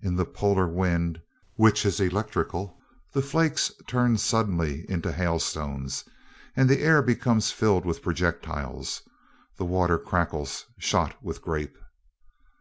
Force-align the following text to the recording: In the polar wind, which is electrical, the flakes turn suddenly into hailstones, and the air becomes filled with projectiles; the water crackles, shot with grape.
In 0.00 0.14
the 0.14 0.24
polar 0.24 0.68
wind, 0.68 1.20
which 1.56 1.84
is 1.84 1.98
electrical, 1.98 2.78
the 3.12 3.20
flakes 3.20 3.72
turn 3.88 4.16
suddenly 4.16 4.88
into 4.88 5.10
hailstones, 5.10 6.04
and 6.54 6.68
the 6.70 6.82
air 6.82 7.02
becomes 7.02 7.50
filled 7.50 7.84
with 7.84 8.00
projectiles; 8.00 9.02
the 9.56 9.64
water 9.64 9.98
crackles, 9.98 10.66
shot 10.78 11.20
with 11.20 11.42
grape. 11.42 11.76